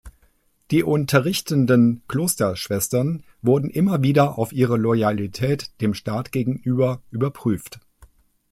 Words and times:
Die 0.71 0.81
unterrichtenden 0.81 2.01
Klosterschwestern 2.07 3.23
wurden 3.43 3.69
immer 3.69 4.01
wieder 4.01 4.39
auf 4.39 4.51
ihre 4.51 4.75
Loyalität 4.75 5.79
dem 5.79 5.93
Staat 5.93 6.31
gegenüber 6.31 7.03
überprüft. 7.11 7.79